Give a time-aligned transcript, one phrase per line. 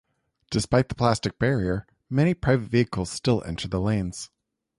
[0.49, 4.31] Despite the plastic barrier, many private vehicles still enter the lanes.